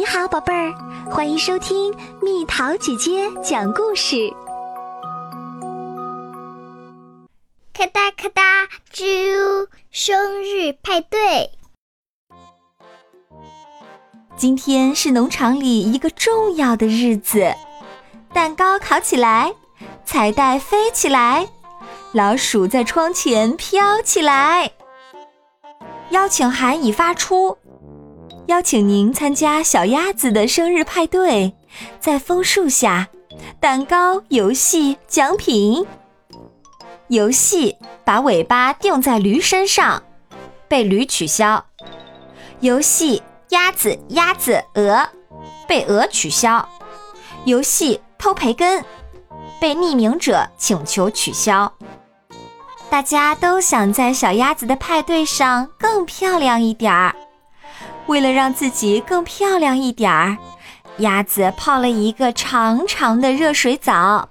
[0.00, 0.72] 你好，宝贝儿，
[1.10, 4.32] 欢迎收听蜜桃姐姐讲故事。
[7.74, 9.68] 咔哒咔哒，啾！
[9.90, 11.50] 生日派对。
[14.38, 17.54] 今天是农场里一个重要的日子，
[18.32, 19.52] 蛋糕烤起来，
[20.06, 21.46] 彩带飞起来，
[22.12, 24.70] 老鼠在窗前飘起来。
[26.08, 27.58] 邀请函已发出，
[28.50, 31.54] 邀请您参加小鸭子的生日派对，
[32.00, 33.08] 在枫树下，
[33.60, 35.86] 蛋糕、游戏、奖品。
[37.06, 40.02] 游戏把尾巴钉在驴身上，
[40.66, 41.64] 被驴取消。
[42.58, 45.08] 游戏鸭子、鸭子、鹅，
[45.68, 46.68] 被鹅取消。
[47.44, 48.84] 游戏偷培根，
[49.60, 51.72] 被匿名者请求取消。
[52.90, 57.14] 大家都想在小鸭子的派对上更漂亮一点儿。
[58.10, 60.36] 为了让自己更漂亮一点儿，
[60.98, 64.28] 鸭子泡了一个长长的热水澡。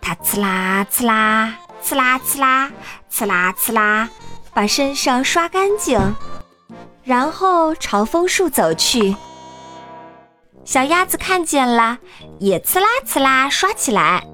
[0.00, 2.70] 它呲啦呲啦，呲啦呲啦，
[3.10, 4.08] 呲啦呲啦，
[4.52, 5.98] 把身上刷干净，
[7.02, 9.16] 然后朝枫树走去。
[10.64, 11.98] 小鸭子看见了，
[12.38, 14.24] 也呲啦呲啦刷起来。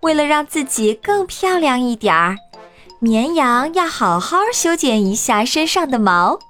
[0.00, 2.36] 为了让自己更漂亮一点儿。
[3.00, 6.40] 绵羊要好好修剪一下身上的毛，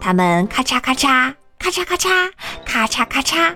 [0.00, 2.30] 它们咔嚓咔嚓，咔嚓咔嚓，
[2.64, 3.54] 咔嚓咔嚓，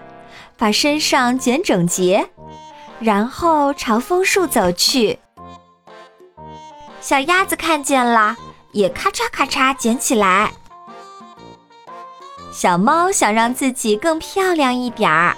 [0.56, 2.28] 把身上剪整洁，
[2.98, 5.18] 然后朝枫树走去。
[7.00, 8.36] 小鸭子看见了，
[8.72, 10.52] 也咔嚓咔嚓捡起来。
[12.52, 15.36] 小猫想让自己更漂亮一点儿，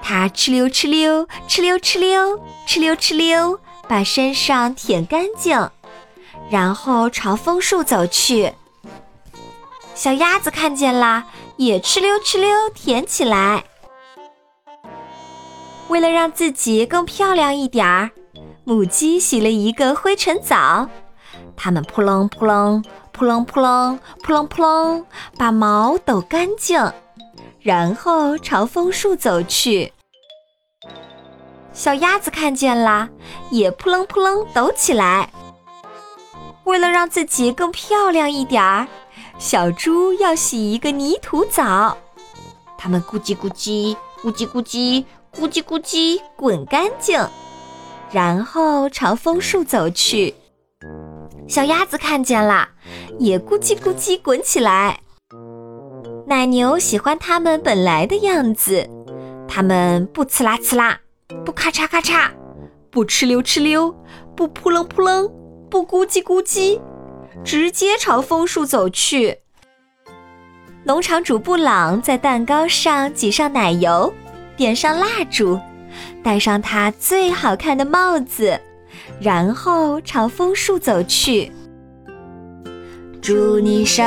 [0.00, 5.70] 它哧溜哧溜，哧溜哧溜，哧溜哧溜，把身上舔干净。
[6.48, 8.52] 然后朝枫树走去。
[9.96, 11.24] 小鸭子看见了，
[11.56, 13.64] 也哧溜哧溜舔起来。
[15.88, 18.10] 为了让自己更漂亮一点儿，
[18.64, 20.86] 母鸡洗了一个灰尘澡。
[21.56, 25.06] 它们扑棱扑棱扑棱扑棱扑棱扑棱，
[25.38, 26.92] 把毛抖干净，
[27.60, 29.90] 然后朝枫树走去。
[31.72, 33.08] 小鸭子看见了，
[33.50, 35.30] 也扑棱扑棱抖起来。
[36.64, 38.86] 为了让自己更漂亮一点儿，
[39.38, 41.96] 小猪要洗一个泥土澡。
[42.78, 47.18] 它们咕叽咕叽，咕叽咕叽，咕叽咕叽滚干净，
[48.10, 50.34] 然后朝枫树走去。
[51.48, 52.68] 小鸭子看见了，
[53.18, 55.00] 也咕叽咕叽滚起来。
[56.26, 58.88] 奶牛喜欢它们本来的样子，
[59.46, 60.98] 它们不呲啦呲啦，
[61.44, 62.30] 不咔嚓咔嚓，
[62.90, 63.94] 不哧溜哧溜，
[64.34, 65.30] 不扑棱扑棱。
[65.68, 66.80] 不咕叽咕叽，
[67.44, 69.38] 直接朝枫树走去。
[70.84, 74.12] 农场主布朗在蛋糕上挤上奶油，
[74.56, 75.58] 点上蜡烛，
[76.22, 78.60] 戴上他最好看的帽子，
[79.20, 81.50] 然后朝枫树走去。
[83.20, 84.04] 祝你生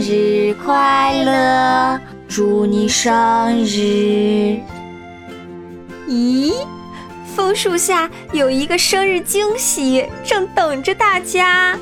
[0.00, 2.00] 日快乐！
[2.26, 3.12] 祝你生
[3.62, 4.58] 日！
[6.08, 6.54] 咦？
[7.36, 11.78] 枫树下有一个生日惊喜，正等着大家。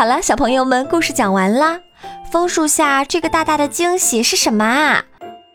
[0.00, 1.78] 好了，小朋友们，故事讲完啦。
[2.32, 5.04] 枫树下这个大大的惊喜是什么啊？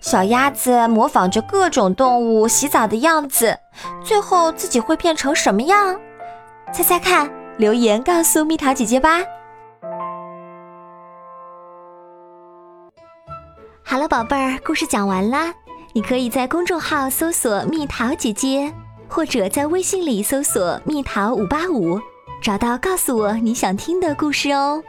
[0.02, 3.58] 小鸭子模仿着各种动物洗澡的样子，
[4.04, 6.00] 最后自己会变成什么样？
[6.72, 9.18] 猜猜看，留言告诉蜜桃姐姐吧。
[13.84, 15.52] 好了，宝贝儿，故事讲完啦。
[15.94, 18.72] 你可以在公众号搜索“蜜桃姐姐”，
[19.10, 22.00] 或者在微信里搜索“蜜桃五八五”，
[22.46, 24.84] 找到告诉我你想听的故事哦。